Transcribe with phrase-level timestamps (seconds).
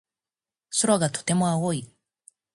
[0.79, 1.87] 空がとても青い。